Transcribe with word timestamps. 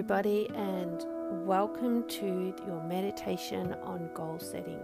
everybody, 0.00 0.48
and 0.54 1.04
welcome 1.46 2.08
to 2.08 2.54
your 2.66 2.82
meditation 2.84 3.74
on 3.82 4.08
goal 4.14 4.38
setting. 4.38 4.80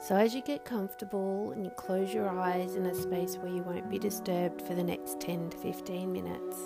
So, 0.00 0.16
as 0.16 0.34
you 0.34 0.40
get 0.40 0.64
comfortable 0.64 1.52
and 1.52 1.62
you 1.66 1.70
close 1.72 2.14
your 2.14 2.30
eyes 2.30 2.76
in 2.76 2.86
a 2.86 2.94
space 2.94 3.36
where 3.36 3.52
you 3.52 3.62
won't 3.62 3.90
be 3.90 3.98
disturbed 3.98 4.62
for 4.62 4.74
the 4.74 4.82
next 4.82 5.20
10 5.20 5.50
to 5.50 5.58
15 5.58 6.10
minutes, 6.10 6.56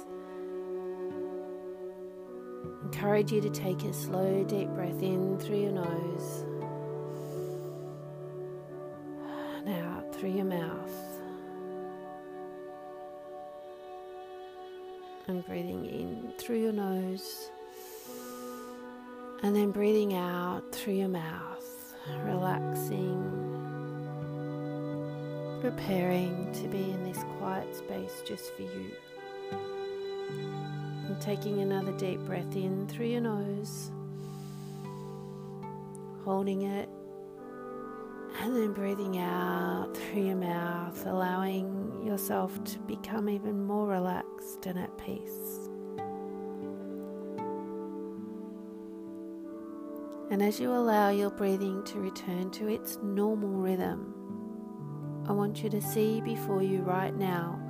encourage 2.84 3.32
you 3.32 3.40
to 3.40 3.50
take 3.50 3.82
a 3.82 3.92
slow, 3.92 4.44
deep 4.44 4.68
breath 4.68 5.02
in 5.02 5.36
through 5.40 5.62
your 5.62 5.72
nose 5.72 6.44
and 9.56 9.68
out 9.68 10.14
through 10.14 10.30
your 10.30 10.44
mouth. 10.44 11.13
And 15.26 15.44
breathing 15.46 15.86
in 15.86 16.32
through 16.38 16.60
your 16.60 16.72
nose 16.72 17.50
and 19.44 19.54
then 19.54 19.72
breathing 19.72 20.14
out 20.14 20.62
through 20.72 20.94
your 20.94 21.08
mouth, 21.08 21.94
relaxing, 22.24 23.22
preparing 25.60 26.50
to 26.54 26.68
be 26.68 26.90
in 26.90 27.04
this 27.04 27.22
quiet 27.38 27.76
space 27.76 28.22
just 28.26 28.54
for 28.54 28.62
you. 28.62 28.90
And 31.06 31.20
taking 31.20 31.60
another 31.60 31.92
deep 31.98 32.20
breath 32.20 32.56
in 32.56 32.86
through 32.88 33.08
your 33.08 33.20
nose, 33.20 33.90
holding 36.24 36.62
it, 36.62 36.88
and 38.40 38.56
then 38.56 38.72
breathing 38.72 39.18
out 39.18 39.96
through 39.96 40.26
your 40.26 40.36
mouth, 40.36 41.06
allowing 41.06 42.02
yourself 42.04 42.62
to 42.64 42.78
become 42.80 43.28
even 43.28 43.64
more 43.64 43.86
relaxed 43.86 44.66
and 44.66 44.78
at 44.78 44.96
peace. 44.98 45.68
And 50.30 50.42
as 50.42 50.58
you 50.58 50.72
allow 50.72 51.10
your 51.10 51.30
breathing 51.30 51.84
to 51.84 52.00
return 52.00 52.50
to 52.52 52.68
its 52.68 52.98
normal 53.02 53.50
rhythm, 53.50 54.14
I 55.28 55.32
want 55.32 55.62
you 55.62 55.70
to 55.70 55.80
see 55.80 56.20
before 56.20 56.62
you 56.62 56.80
right 56.80 57.14
now 57.14 57.60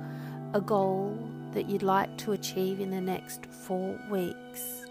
a 0.53 0.61
goal 0.61 1.17
that 1.53 1.69
you'd 1.69 1.83
like 1.83 2.17
to 2.17 2.31
achieve 2.31 2.79
in 2.79 2.89
the 2.89 2.99
next 2.99 3.45
four 3.45 3.99
weeks. 4.09 4.85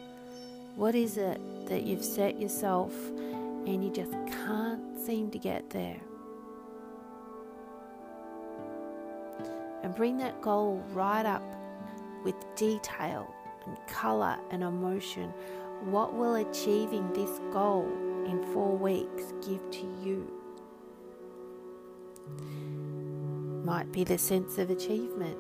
What 0.77 0.95
is 0.95 1.17
it 1.17 1.41
that 1.67 1.83
you've 1.83 2.05
set 2.05 2.41
yourself 2.41 2.95
and 3.67 3.85
you 3.85 3.91
just 3.91 4.15
can't 4.45 4.99
seem 4.99 5.31
to 5.31 5.39
get 5.39 5.71
there? 5.71 6.01
And 9.83 9.95
bring 9.95 10.19
that 10.19 10.41
goal 10.41 10.83
right 10.93 11.27
up 11.27 11.43
with 12.25 12.35
detail 12.57 13.33
and 13.67 13.77
colour 13.87 14.39
and 14.51 14.63
emotion 14.63 15.33
what 15.85 16.15
will 16.15 16.37
achieving 16.37 17.13
this 17.13 17.41
goal 17.53 17.87
in 18.27 18.43
four 18.55 18.77
weeks 18.77 19.35
give 19.47 19.71
to 19.71 19.87
you? 20.03 20.31
Might 23.65 23.93
be 23.93 24.05
the 24.05 24.17
sense 24.17 24.57
of 24.57 24.71
achievement. 24.71 25.37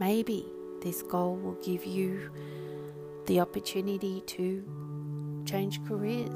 Maybe 0.00 0.46
this 0.80 1.02
goal 1.02 1.36
will 1.36 1.58
give 1.62 1.84
you 1.84 2.30
the 3.26 3.40
opportunity 3.40 4.22
to 4.22 4.64
change 5.44 5.84
careers. 5.84 6.28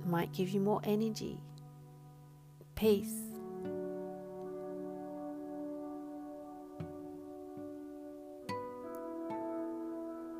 It 0.00 0.08
might 0.08 0.32
give 0.32 0.50
you 0.50 0.60
more 0.60 0.80
energy, 0.84 1.40
peace, 2.74 3.32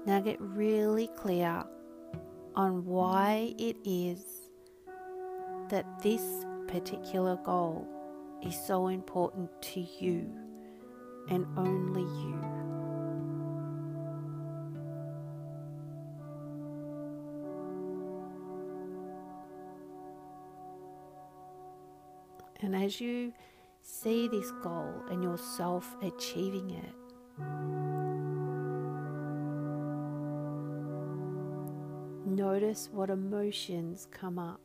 Now 0.05 0.19
get 0.21 0.41
really 0.41 1.09
clear 1.17 1.65
on 2.57 2.85
why 2.85 3.55
it 3.57 3.77
is 3.85 4.21
that 5.69 6.03
this 6.03 6.45
particular 6.67 7.37
goal 7.37 7.87
is 8.45 8.59
so 8.67 8.89
important 8.89 9.49
to 9.63 9.81
you 9.81 10.29
and 11.31 11.47
only 11.57 12.03
you. 12.03 12.52
As 22.83 23.01
you 23.01 23.33
see 23.81 24.29
this 24.29 24.51
goal 24.63 24.93
and 25.11 25.23
yourself 25.23 25.97
achieving 26.03 26.71
it, 26.71 26.95
Notice 32.25 32.89
what 32.91 33.11
emotions 33.11 34.09
come 34.11 34.39
up. 34.39 34.61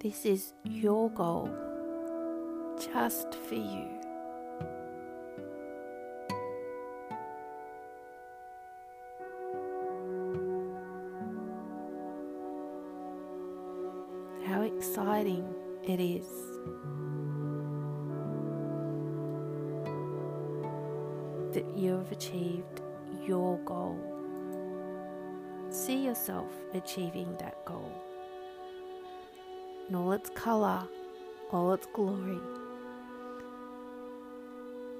This 0.00 0.24
is 0.24 0.54
your 0.64 1.10
goal, 1.10 1.50
just 2.78 3.34
for 3.34 3.54
you. 3.54 3.95
Exciting 14.76 15.44
it 15.84 16.00
is. 16.00 16.26
that 21.52 21.74
you 21.74 21.92
have 21.92 22.12
achieved 22.12 22.82
your 23.26 23.56
goal. 23.64 23.98
See 25.70 26.04
yourself 26.04 26.52
achieving 26.74 27.34
that 27.38 27.64
goal 27.64 27.90
in 29.88 29.94
all 29.94 30.12
its 30.12 30.28
colour, 30.30 30.86
all 31.52 31.72
its 31.72 31.86
glory. 31.94 32.40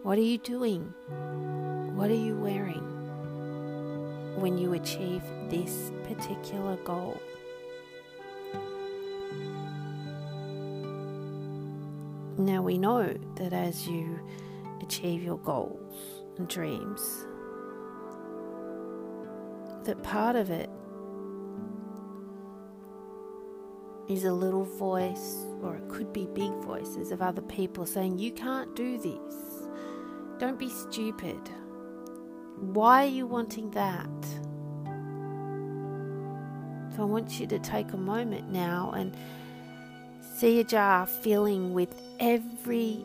What 0.03 0.17
are 0.17 0.23
you 0.23 0.39
doing? 0.39 0.95
What 1.95 2.11
are 2.11 2.15
you 2.15 2.37
wearing 2.37 2.87
when 4.41 4.57
you 4.57 4.73
achieve 4.73 5.23
this 5.51 5.93
particular 6.05 6.77
goal? 6.77 7.21
Now 12.39 12.63
we 12.63 12.79
know 12.79 13.15
that 13.37 13.53
as 13.53 13.89
you 13.89 14.21
achieve 14.83 15.23
your 15.23 15.39
goals, 15.39 16.25
and 16.39 16.49
dreams. 16.49 17.27
That 19.85 20.03
part 20.03 20.37
of 20.37 20.51
it 20.51 20.69
is 24.09 24.25
a 24.25 24.33
little 24.33 24.65
voice, 24.65 25.47
or 25.63 25.77
it 25.77 25.89
could 25.89 26.13
be 26.13 26.27
big 26.27 26.53
voices 26.63 27.11
of 27.11 27.23
other 27.23 27.43
people 27.43 27.87
saying, 27.87 28.19
You 28.19 28.33
can't 28.33 28.75
do 28.77 28.99
this. 28.99 29.67
Don't 30.39 30.59
be 30.59 30.69
stupid. 30.69 31.41
Why 32.59 33.05
are 33.05 33.09
you 33.09 33.27
wanting 33.27 33.71
that? 33.73 34.25
So 36.95 37.03
I 37.03 37.05
want 37.05 37.39
you 37.39 37.47
to 37.49 37.59
take 37.59 37.93
a 37.93 37.97
moment 37.97 38.51
now 38.51 38.93
and 38.97 39.17
see 40.37 40.61
a 40.61 40.65
jar 40.65 41.07
filling 41.07 41.73
with 41.73 41.99
every 42.21 43.03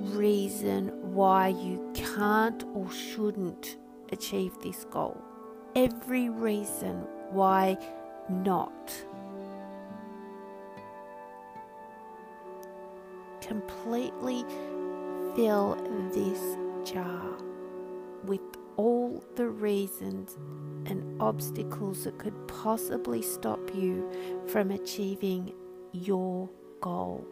reason 0.00 0.88
why 1.14 1.48
you 1.48 1.90
can't 1.94 2.62
or 2.74 2.90
shouldn't 2.90 3.78
achieve 4.12 4.52
this 4.62 4.84
goal. 4.90 5.18
Every 5.74 6.28
reason 6.28 7.06
why 7.30 7.78
not. 8.28 8.92
Completely 13.40 14.44
fill 15.34 15.76
this 16.12 16.56
jar 16.84 17.30
with 18.24 18.42
all 18.76 19.24
the 19.36 19.48
reasons 19.48 20.36
and 20.84 21.18
obstacles 21.22 22.04
that 22.04 22.18
could 22.18 22.46
possibly 22.46 23.22
stop 23.22 23.74
you 23.74 24.06
from 24.48 24.70
achieving 24.70 25.54
your 25.92 26.50
goal. 26.84 27.24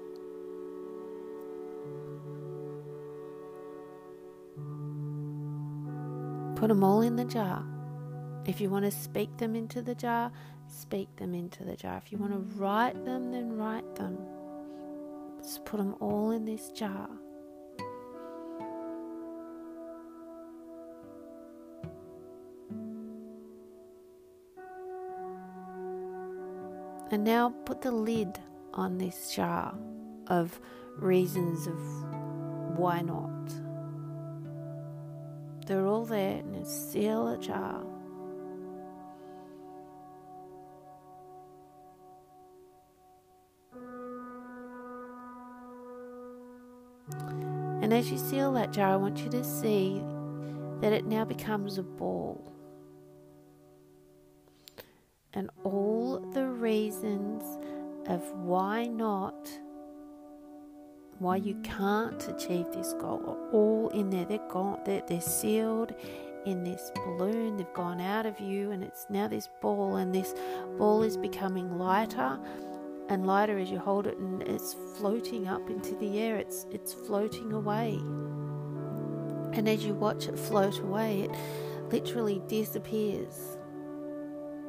Put 6.57 6.69
them 6.69 6.83
all 6.83 7.03
in 7.03 7.17
the 7.17 7.27
jar. 7.27 7.63
If 8.47 8.63
you 8.63 8.71
want 8.71 8.87
to 8.87 8.91
speak 8.91 9.37
them 9.37 9.55
into 9.55 9.83
the 9.83 9.95
jar, 9.95 10.33
speak 10.69 11.15
them 11.17 11.35
into 11.35 11.65
the 11.65 11.77
jar. 11.77 11.99
If 11.99 12.11
you 12.11 12.17
want 12.17 12.33
to 12.33 12.59
write 12.59 13.05
them, 13.05 13.31
then 13.31 13.59
write 13.59 13.95
them. 13.95 14.17
Just 15.43 15.67
put 15.67 15.77
them 15.77 15.97
all 16.01 16.31
in 16.31 16.47
this 16.47 16.71
jar. 16.71 17.11
And 27.11 27.23
now 27.23 27.51
put 27.67 27.83
the 27.83 27.93
lid 27.93 28.41
on 28.75 28.99
this 28.99 29.35
jar 29.35 29.75
of 30.29 30.61
reasons 30.97 31.67
of 31.67 31.79
why 32.79 33.01
not. 33.01 33.31
They're 35.67 35.87
all 35.87 36.05
there 36.05 36.39
in 36.39 36.55
a 36.55 36.65
seal 36.65 37.29
a 37.29 37.39
jar. 37.39 37.85
And 47.83 47.93
as 47.93 48.11
you 48.11 48.17
seal 48.17 48.53
that 48.53 48.73
jar, 48.73 48.93
I 48.93 48.97
want 48.97 49.19
you 49.19 49.29
to 49.31 49.45
see 49.45 50.03
that 50.81 50.93
it 50.93 51.05
now 51.05 51.25
becomes 51.25 51.79
a 51.79 51.83
ball. 51.83 52.53
And 55.35 55.51
all 55.65 56.21
the 56.33 56.47
reasons 56.47 57.43
of 58.07 58.23
why 58.33 58.87
not, 58.87 59.51
why 61.19 61.37
you 61.37 61.55
can't 61.63 62.29
achieve 62.29 62.67
this 62.73 62.93
goal 62.95 63.23
are 63.27 63.51
all 63.53 63.91
in 63.91 64.11
there. 64.11 64.25
They're 64.25 64.49
gone, 64.49 64.81
they're, 64.85 65.03
they're 65.07 65.21
sealed 65.21 65.95
in 66.47 66.65
this 66.65 66.91
balloon. 67.05 67.57
They've 67.57 67.73
gone 67.75 68.01
out 68.01 68.27
of 68.27 68.41
you, 68.41 68.73
and 68.73 68.83
it's 68.83 69.07
now 69.09 69.29
this 69.29 69.49
ball, 69.61 69.97
and 69.97 70.15
this 70.15 70.35
ball 70.79 71.03
is 71.03 71.17
becoming 71.17 71.79
lighter 71.79 72.39
and 73.09 73.27
lighter 73.27 73.59
as 73.59 73.71
you 73.71 73.79
hold 73.79 74.07
it, 74.07 74.19
and 74.19 74.43
it's 74.43 74.75
floating 74.97 75.47
up 75.47 75.71
into 75.71 75.95
the 75.97 76.19
air. 76.19 76.37
It's 76.37 76.67
it's 76.71 76.93
floating 76.93 77.53
away. 77.53 78.01
And 79.55 79.69
as 79.69 79.85
you 79.85 79.95
watch 79.95 80.29
it 80.29 80.39
float 80.39 80.81
away, 80.81 81.23
it 81.23 81.93
literally 81.93 82.43
disappears 82.49 83.59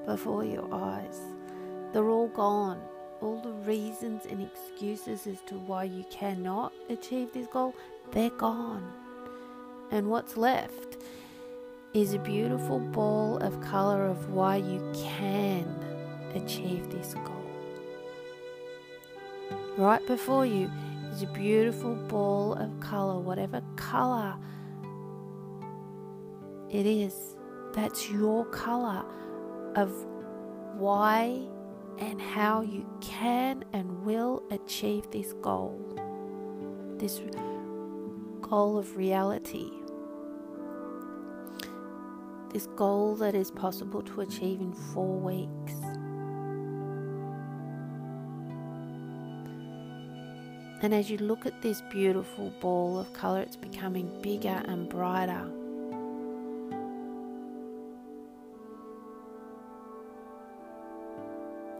before 0.05 0.43
your 0.43 0.67
eyes. 0.73 1.19
They're 1.93 2.09
all 2.09 2.27
gone. 2.27 2.81
All 3.23 3.39
the 3.39 3.53
reasons 3.65 4.25
and 4.25 4.41
excuses 4.41 5.27
as 5.27 5.39
to 5.47 5.55
why 5.55 5.85
you 5.85 6.03
cannot 6.11 6.73
achieve 6.89 7.31
this 7.31 7.47
goal, 7.47 7.73
they're 8.11 8.29
gone. 8.29 8.91
And 9.91 10.09
what's 10.09 10.35
left 10.35 10.97
is 11.93 12.13
a 12.13 12.19
beautiful 12.19 12.79
ball 12.79 13.37
of 13.37 13.61
color 13.61 14.07
of 14.07 14.29
why 14.29 14.57
you 14.57 14.91
can 14.93 15.65
achieve 16.35 16.91
this 16.91 17.13
goal. 17.13 17.45
Right 19.77 20.05
before 20.05 20.45
you 20.45 20.69
is 21.13 21.23
a 21.23 21.27
beautiful 21.27 21.95
ball 21.95 22.55
of 22.55 22.77
color, 22.81 23.21
whatever 23.21 23.61
color 23.77 24.35
it 26.69 26.85
is. 26.85 27.37
That's 27.73 28.09
your 28.09 28.43
color 28.47 29.05
of 29.75 29.91
why 30.77 31.47
and 31.99 32.21
how 32.21 32.61
you 32.61 32.85
can 33.01 33.63
and 33.73 34.03
will 34.05 34.43
achieve 34.51 35.09
this 35.11 35.33
goal. 35.41 35.79
This 36.97 37.21
goal 38.41 38.77
of 38.77 38.97
reality. 38.97 39.69
This 42.51 42.67
goal 42.75 43.15
that 43.15 43.35
is 43.35 43.49
possible 43.51 44.01
to 44.03 44.21
achieve 44.21 44.59
in 44.59 44.73
four 44.73 45.17
weeks. 45.17 45.73
And 50.83 50.93
as 50.93 51.09
you 51.09 51.17
look 51.17 51.45
at 51.45 51.61
this 51.61 51.81
beautiful 51.89 52.51
ball 52.59 52.99
of 52.99 53.13
color, 53.13 53.39
it's 53.39 53.55
becoming 53.55 54.21
bigger 54.21 54.61
and 54.65 54.89
brighter. 54.89 55.49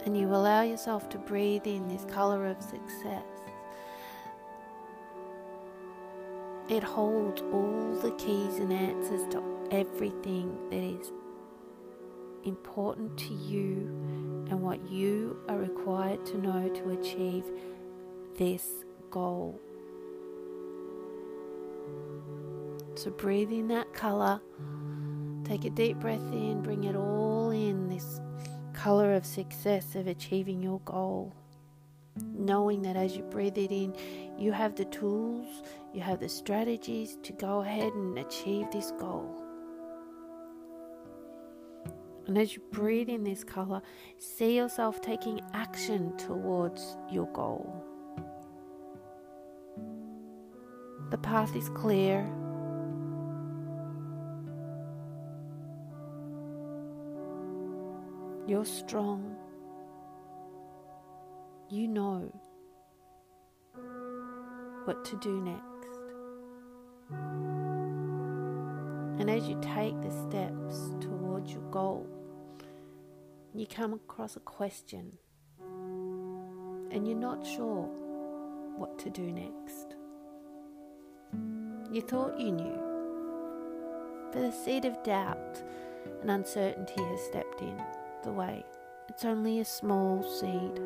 And 0.04 0.16
you 0.16 0.28
allow 0.28 0.62
yourself 0.62 1.08
to 1.10 1.18
breathe 1.18 1.66
in 1.66 1.88
this 1.88 2.04
color 2.04 2.46
of 2.46 2.62
success. 2.62 3.24
It 6.68 6.82
holds 6.82 7.42
all 7.52 7.94
the 8.00 8.12
keys 8.12 8.58
and 8.58 8.72
answers 8.72 9.26
to 9.32 9.42
everything 9.70 10.56
that 10.70 10.76
is 10.76 11.12
important 12.44 13.16
to 13.18 13.34
you 13.34 13.88
and 14.50 14.60
what 14.60 14.90
you 14.90 15.38
are 15.48 15.58
required 15.58 16.24
to 16.26 16.38
know 16.38 16.68
to 16.68 16.90
achieve 16.90 17.44
this 18.36 18.84
goal. 19.10 19.60
So 22.94 23.10
breathe 23.10 23.52
in 23.52 23.68
that 23.68 23.92
color. 23.92 24.40
Take 25.44 25.64
a 25.64 25.70
deep 25.70 25.98
breath 25.98 26.32
in, 26.32 26.62
bring 26.62 26.84
it 26.84 26.96
all 26.96 27.50
in 27.50 27.88
this 27.88 28.20
color 28.84 29.14
of 29.14 29.24
success 29.24 29.94
of 29.94 30.06
achieving 30.06 30.62
your 30.62 30.78
goal. 30.80 31.32
Knowing 32.34 32.82
that 32.82 32.96
as 32.96 33.16
you 33.16 33.22
breathe 33.22 33.56
it 33.56 33.72
in, 33.72 33.94
you 34.38 34.52
have 34.52 34.76
the 34.76 34.84
tools, 34.84 35.62
you 35.94 36.02
have 36.02 36.20
the 36.20 36.28
strategies 36.28 37.16
to 37.22 37.32
go 37.32 37.62
ahead 37.62 37.90
and 37.94 38.18
achieve 38.18 38.66
this 38.70 38.90
goal. 39.00 39.42
And 42.26 42.36
as 42.36 42.54
you 42.54 42.60
breathe 42.72 43.08
in 43.08 43.24
this 43.24 43.42
color, 43.42 43.80
see 44.18 44.54
yourself 44.54 45.00
taking 45.00 45.40
action 45.54 46.14
towards 46.18 46.98
your 47.10 47.28
goal. 47.32 47.82
The 51.08 51.18
path 51.18 51.56
is 51.56 51.70
clear, 51.70 52.30
You're 58.46 58.66
strong. 58.66 59.36
You 61.70 61.88
know 61.88 62.30
what 64.84 65.02
to 65.06 65.16
do 65.16 65.40
next. 65.40 65.64
And 69.18 69.30
as 69.30 69.48
you 69.48 69.58
take 69.62 69.98
the 70.02 70.10
steps 70.10 70.90
towards 71.00 71.52
your 71.52 71.62
goal, 71.70 72.06
you 73.54 73.66
come 73.66 73.94
across 73.94 74.36
a 74.36 74.40
question 74.40 75.12
and 76.90 77.08
you're 77.08 77.16
not 77.16 77.46
sure 77.46 77.88
what 78.76 78.98
to 78.98 79.08
do 79.08 79.32
next. 79.32 79.96
You 81.90 82.02
thought 82.02 82.38
you 82.38 82.52
knew, 82.52 82.78
but 84.32 84.42
the 84.42 84.52
seed 84.52 84.84
of 84.84 85.02
doubt 85.02 85.62
and 86.20 86.30
uncertainty 86.30 87.02
has 87.02 87.22
stepped 87.22 87.62
in 87.62 87.80
the 88.24 88.32
way. 88.32 88.64
It's 89.08 89.24
only 89.24 89.60
a 89.60 89.64
small 89.64 90.22
seed. 90.22 90.78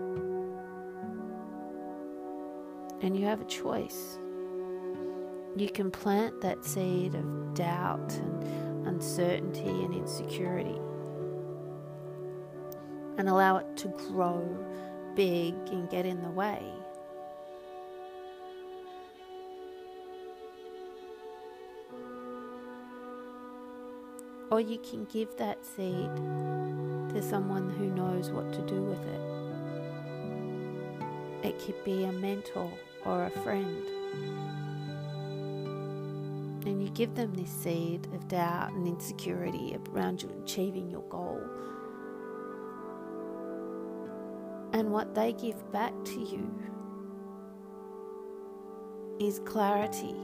And 3.00 3.16
you 3.16 3.24
have 3.26 3.40
a 3.40 3.44
choice. 3.44 4.18
You 5.56 5.70
can 5.70 5.90
plant 5.90 6.40
that 6.40 6.64
seed 6.64 7.14
of 7.14 7.54
doubt 7.54 8.12
and 8.14 8.86
uncertainty 8.86 9.68
and 9.68 9.94
insecurity 9.94 10.78
and 13.18 13.28
allow 13.28 13.56
it 13.56 13.76
to 13.76 13.88
grow 13.88 14.46
big 15.14 15.54
and 15.70 15.90
get 15.90 16.06
in 16.06 16.22
the 16.22 16.30
way. 16.30 16.62
Or 24.50 24.60
you 24.60 24.78
can 24.78 25.04
give 25.04 25.36
that 25.36 25.64
seed 25.64 26.10
to 27.18 27.24
someone 27.24 27.68
who 27.68 27.86
knows 27.90 28.30
what 28.30 28.52
to 28.52 28.62
do 28.62 28.80
with 28.80 29.04
it. 29.08 29.20
It 31.48 31.58
could 31.58 31.82
be 31.84 32.04
a 32.04 32.12
mentor 32.12 32.70
or 33.04 33.24
a 33.24 33.30
friend. 33.42 33.84
And 36.64 36.80
you 36.80 36.90
give 36.90 37.16
them 37.16 37.34
this 37.34 37.50
seed 37.50 38.06
of 38.14 38.28
doubt 38.28 38.70
and 38.70 38.86
insecurity 38.86 39.76
around 39.90 40.22
you 40.22 40.30
achieving 40.44 40.88
your 40.88 41.02
goal. 41.08 41.42
And 44.72 44.92
what 44.92 45.16
they 45.16 45.32
give 45.32 45.72
back 45.72 45.92
to 46.04 46.20
you 46.20 46.48
is 49.18 49.40
clarity 49.44 50.14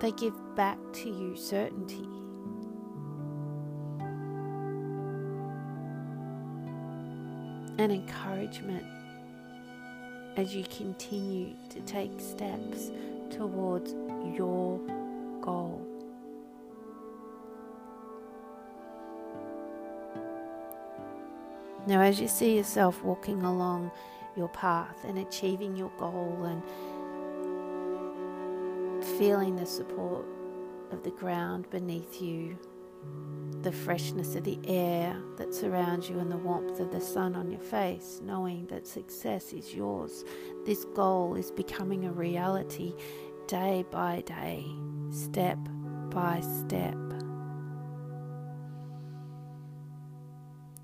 They 0.00 0.12
give 0.12 0.34
back 0.56 0.78
to 0.94 1.10
you 1.10 1.36
certainty. 1.36 2.08
And 7.78 7.92
encouragement 7.92 8.86
as 10.36 10.54
you 10.54 10.64
continue 10.64 11.54
to 11.68 11.80
take 11.80 12.18
steps 12.18 12.90
towards 13.30 13.92
your 14.36 14.78
goal. 15.42 15.86
Now, 21.86 22.00
as 22.00 22.20
you 22.20 22.28
see 22.28 22.56
yourself 22.56 23.02
walking 23.02 23.42
along 23.42 23.90
your 24.36 24.48
path 24.48 25.04
and 25.04 25.18
achieving 25.18 25.76
your 25.76 25.90
goal 25.98 26.44
and 26.44 26.62
feeling 29.20 29.54
the 29.54 29.66
support 29.66 30.24
of 30.92 31.02
the 31.02 31.10
ground 31.10 31.68
beneath 31.68 32.22
you, 32.22 32.58
the 33.60 33.70
freshness 33.70 34.34
of 34.34 34.44
the 34.44 34.58
air 34.66 35.14
that 35.36 35.52
surrounds 35.52 36.08
you 36.08 36.18
and 36.18 36.32
the 36.32 36.38
warmth 36.38 36.80
of 36.80 36.90
the 36.90 37.02
sun 37.02 37.34
on 37.36 37.50
your 37.50 37.60
face, 37.60 38.22
knowing 38.24 38.66
that 38.68 38.86
success 38.86 39.52
is 39.52 39.74
yours. 39.74 40.24
This 40.64 40.86
goal 40.94 41.34
is 41.34 41.50
becoming 41.50 42.06
a 42.06 42.10
reality 42.10 42.94
day 43.46 43.84
by 43.90 44.22
day, 44.22 44.64
step 45.10 45.58
by 46.08 46.40
step. 46.40 46.96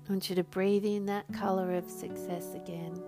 I 0.05 0.11
want 0.11 0.29
you 0.29 0.35
to 0.35 0.43
breathe 0.43 0.85
in 0.85 1.07
that 1.07 1.25
color 1.33 1.73
of 1.73 1.89
success 1.89 2.53
again. 2.53 3.01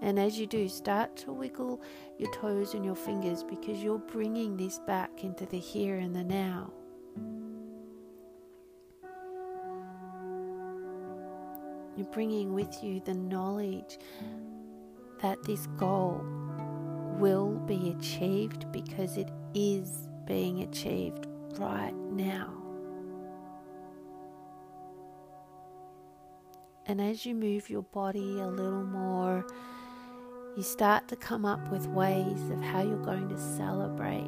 And 0.00 0.18
as 0.18 0.38
you 0.38 0.46
do, 0.46 0.68
start 0.68 1.16
to 1.18 1.32
wiggle 1.32 1.80
your 2.18 2.32
toes 2.32 2.74
and 2.74 2.84
your 2.84 2.94
fingers 2.94 3.42
because 3.42 3.82
you're 3.82 3.98
bringing 3.98 4.56
this 4.56 4.78
back 4.80 5.24
into 5.24 5.44
the 5.46 5.58
here 5.58 5.98
and 5.98 6.14
the 6.14 6.24
now. 6.24 6.72
You're 11.96 12.06
bringing 12.12 12.54
with 12.54 12.82
you 12.82 13.00
the 13.00 13.14
knowledge 13.14 13.98
that 15.20 15.42
this 15.42 15.66
goal 15.78 16.24
will 17.18 17.56
be 17.66 17.90
achieved 17.98 18.70
because 18.70 19.16
it 19.16 19.30
is 19.52 20.08
being 20.24 20.62
achieved 20.62 21.26
right 21.58 21.94
now. 22.12 22.52
And 26.86 27.00
as 27.00 27.26
you 27.26 27.34
move 27.34 27.68
your 27.68 27.82
body 27.82 28.38
a 28.38 28.46
little 28.46 28.84
more, 28.84 29.44
you 30.58 30.64
start 30.64 31.06
to 31.06 31.14
come 31.14 31.44
up 31.44 31.70
with 31.70 31.86
ways 31.86 32.50
of 32.50 32.60
how 32.60 32.82
you're 32.82 33.04
going 33.04 33.28
to 33.28 33.38
celebrate 33.38 34.26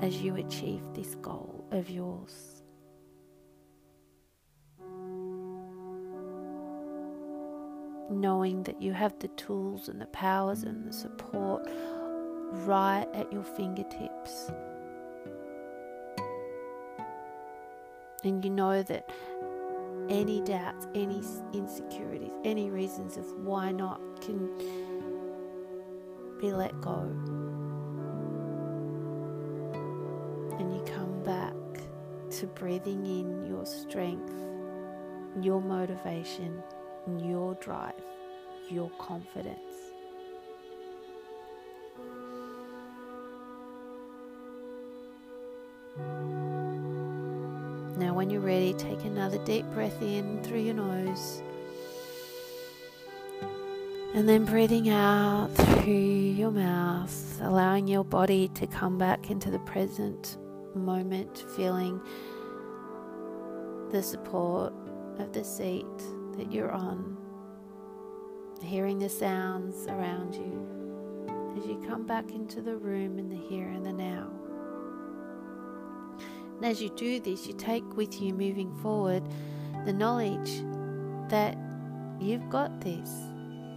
as 0.00 0.22
you 0.22 0.36
achieve 0.36 0.80
this 0.94 1.16
goal 1.16 1.66
of 1.72 1.90
yours. 1.90 2.62
knowing 8.10 8.62
that 8.62 8.80
you 8.80 8.92
have 8.92 9.18
the 9.18 9.28
tools 9.28 9.88
and 9.88 10.00
the 10.00 10.06
powers 10.06 10.62
and 10.62 10.86
the 10.86 10.92
support 10.92 11.68
right 12.64 13.06
at 13.12 13.32
your 13.32 13.42
fingertips. 13.42 14.52
And 18.22 18.44
you 18.44 18.50
know 18.50 18.82
that 18.84 19.10
any 20.08 20.42
doubts, 20.42 20.86
any 20.94 21.22
insecurities, 21.52 22.32
any 22.44 22.70
reasons 22.70 23.16
of 23.16 23.24
why 23.40 23.72
not 23.72 24.00
can 24.20 24.93
be 26.44 26.52
let 26.52 26.78
go. 26.82 26.98
And 30.58 30.74
you 30.74 30.84
come 30.94 31.22
back 31.24 31.54
to 32.38 32.46
breathing 32.48 33.06
in 33.06 33.46
your 33.46 33.64
strength, 33.64 34.34
your 35.40 35.62
motivation 35.62 36.62
your 37.18 37.54
drive, 37.54 37.94
your 38.68 38.90
confidence. 38.98 39.58
Now, 47.96 48.12
when 48.12 48.28
you're 48.28 48.40
ready, 48.40 48.74
take 48.74 49.02
another 49.04 49.38
deep 49.44 49.64
breath 49.72 50.02
in 50.02 50.42
through 50.42 50.60
your 50.60 50.74
nose. 50.74 51.42
And 54.14 54.28
then 54.28 54.44
breathing 54.44 54.90
out 54.90 55.48
through 55.56 55.92
your 55.92 56.52
mouth, 56.52 57.40
allowing 57.42 57.88
your 57.88 58.04
body 58.04 58.46
to 58.54 58.64
come 58.64 58.96
back 58.96 59.28
into 59.28 59.50
the 59.50 59.58
present 59.58 60.38
moment, 60.72 61.44
feeling 61.56 62.00
the 63.90 64.00
support 64.00 64.72
of 65.18 65.32
the 65.32 65.42
seat 65.42 65.84
that 66.36 66.52
you're 66.52 66.70
on, 66.70 67.16
hearing 68.62 69.00
the 69.00 69.08
sounds 69.08 69.88
around 69.88 70.36
you 70.36 70.64
as 71.58 71.66
you 71.66 71.84
come 71.88 72.06
back 72.06 72.30
into 72.30 72.62
the 72.62 72.76
room 72.76 73.18
in 73.18 73.28
the 73.28 73.36
here 73.36 73.68
and 73.68 73.84
the 73.84 73.92
now. 73.92 74.30
And 76.56 76.64
as 76.64 76.80
you 76.80 76.88
do 76.90 77.18
this, 77.18 77.48
you 77.48 77.54
take 77.54 77.96
with 77.96 78.20
you 78.20 78.32
moving 78.32 78.72
forward 78.76 79.24
the 79.84 79.92
knowledge 79.92 80.62
that 81.30 81.58
you've 82.20 82.48
got 82.48 82.80
this. 82.80 83.10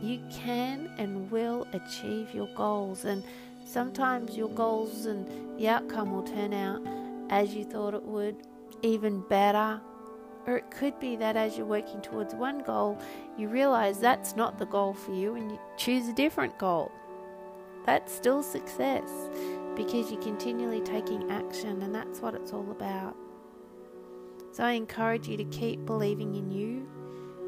You 0.02 0.20
can 0.32 0.92
and 0.98 1.30
will 1.32 1.68
achieve 1.74 2.34
your 2.34 2.48
goals, 2.56 3.06
and 3.06 3.24
sometimes 3.66 4.38
your 4.38 4.50
goals 4.50 5.06
and 5.06 5.60
the 5.60 5.68
outcome 5.68 6.12
will 6.12 6.24
turn 6.24 6.54
out 6.54 6.82
as 7.30 7.54
you 7.54 7.64
thought 7.64 7.94
it 7.94 8.04
would, 8.04 8.36
even 8.82 9.22
better 9.28 9.82
or 10.48 10.56
it 10.56 10.72
could 10.72 10.98
be 11.00 11.18
that 11.18 11.36
as 11.36 11.58
you're 11.58 11.66
working 11.66 12.02
towards 12.02 12.34
one 12.34 12.60
goal, 12.60 12.98
you 13.38 13.50
realize 13.50 14.00
that's 14.00 14.36
not 14.36 14.58
the 14.58 14.66
goal 14.66 14.94
for 14.94 15.14
you 15.14 15.36
and 15.36 15.52
you 15.52 15.60
choose 15.76 16.08
a 16.08 16.14
different 16.14 16.58
goal. 16.58 16.90
That's 17.86 18.14
still 18.14 18.42
success 18.42 19.10
because 19.76 20.10
you're 20.10 20.22
continually 20.22 20.82
taking 20.82 21.30
action, 21.30 21.82
and 21.84 21.94
that's 21.94 22.22
what 22.22 22.34
it's 22.34 22.52
all 22.52 22.72
about. 22.72 23.16
So 24.52 24.64
I 24.64 24.72
encourage 24.72 25.28
you 25.28 25.38
to 25.38 25.44
keep 25.46 25.86
believing 25.86 26.34
in 26.34 26.50
you, 26.50 26.90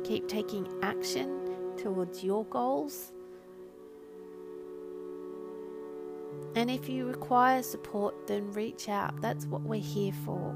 keep 0.04 0.28
taking 0.28 0.68
action 0.84 1.49
towards 1.82 2.24
your 2.24 2.46
goals. 2.46 3.12
And 6.56 6.70
if 6.70 6.90
you 6.90 7.06
require 7.06 7.62
support, 7.64 8.28
then 8.28 8.52
reach 8.52 8.90
out. 8.90 9.22
That's 9.22 9.46
what 9.46 9.62
we're 9.62 9.82
here 9.82 10.14
for. 10.26 10.56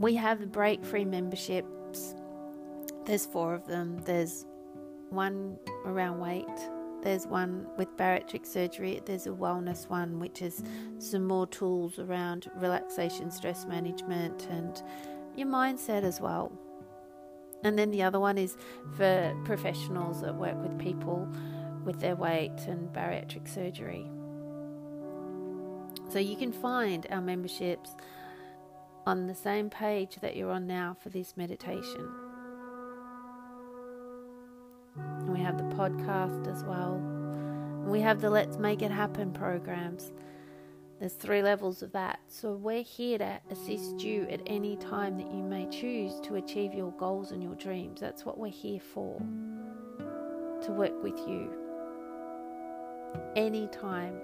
we 0.00 0.14
have 0.14 0.50
break 0.50 0.82
free 0.82 1.04
memberships. 1.04 2.14
There's 3.04 3.26
four 3.26 3.54
of 3.54 3.66
them. 3.66 3.98
There's 4.04 4.46
one 5.10 5.58
around 5.84 6.20
weight, 6.20 6.46
there's 7.02 7.26
one 7.26 7.66
with 7.76 7.96
bariatric 7.96 8.46
surgery, 8.46 9.00
there's 9.04 9.26
a 9.26 9.30
wellness 9.30 9.88
one, 9.88 10.18
which 10.18 10.42
is 10.42 10.62
some 10.98 11.26
more 11.26 11.46
tools 11.46 11.98
around 11.98 12.50
relaxation, 12.56 13.30
stress 13.30 13.66
management, 13.66 14.46
and 14.50 14.82
your 15.36 15.48
mindset 15.48 16.02
as 16.02 16.20
well. 16.20 16.52
And 17.62 17.78
then 17.78 17.90
the 17.90 18.02
other 18.02 18.20
one 18.20 18.38
is 18.38 18.56
for 18.96 19.34
professionals 19.44 20.22
that 20.22 20.34
work 20.34 20.60
with 20.62 20.78
people 20.78 21.28
with 21.84 22.00
their 22.00 22.16
weight 22.16 22.58
and 22.66 22.88
bariatric 22.92 23.48
surgery. 23.48 24.10
So 26.10 26.18
you 26.18 26.36
can 26.36 26.52
find 26.52 27.06
our 27.10 27.20
memberships 27.20 27.94
on 29.06 29.26
the 29.26 29.34
same 29.34 29.70
page 29.70 30.16
that 30.20 30.36
you're 30.36 30.50
on 30.50 30.66
now 30.66 30.96
for 31.00 31.08
this 31.08 31.36
meditation. 31.36 32.29
And 34.96 35.32
we 35.32 35.40
have 35.40 35.58
the 35.58 35.74
podcast 35.76 36.52
as 36.52 36.64
well. 36.64 36.94
And 36.94 37.90
we 37.90 38.00
have 38.00 38.20
the 38.20 38.30
Let's 38.30 38.56
Make 38.58 38.82
It 38.82 38.90
Happen 38.90 39.32
programs. 39.32 40.12
There's 40.98 41.14
three 41.14 41.42
levels 41.42 41.82
of 41.82 41.92
that. 41.92 42.20
So 42.28 42.52
we're 42.52 42.82
here 42.82 43.16
to 43.18 43.40
assist 43.50 44.02
you 44.02 44.26
at 44.30 44.42
any 44.46 44.76
time 44.76 45.16
that 45.16 45.32
you 45.32 45.42
may 45.42 45.66
choose 45.70 46.20
to 46.20 46.34
achieve 46.34 46.74
your 46.74 46.92
goals 46.92 47.32
and 47.32 47.42
your 47.42 47.54
dreams. 47.54 48.00
That's 48.00 48.26
what 48.26 48.36
we're 48.36 48.48
here 48.48 48.80
for. 48.80 49.18
To 50.62 50.72
work 50.72 51.02
with 51.02 51.18
you. 51.26 51.50
Anytime 53.34 54.20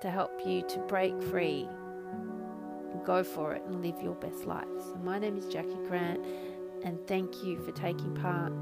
to 0.00 0.10
help 0.10 0.32
you 0.44 0.62
to 0.62 0.78
break 0.80 1.20
free, 1.22 1.68
go 3.04 3.22
for 3.24 3.54
it, 3.54 3.62
and 3.62 3.82
live 3.82 4.02
your 4.02 4.14
best 4.16 4.44
life. 4.46 4.66
So, 4.80 4.96
my 5.02 5.18
name 5.18 5.36
is 5.36 5.46
Jackie 5.46 5.78
Grant, 5.86 6.20
and 6.82 6.98
thank 7.06 7.42
you 7.42 7.58
for 7.58 7.72
taking 7.72 8.14
part 8.14 8.52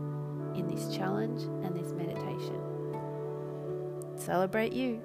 in 0.57 0.67
this 0.69 0.95
challenge 0.95 1.43
and 1.65 1.77
this 1.77 1.93
meditation. 1.93 2.63
Celebrate 4.17 4.73
you. 4.73 5.03